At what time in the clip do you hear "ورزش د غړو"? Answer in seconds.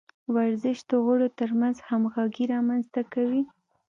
0.35-1.27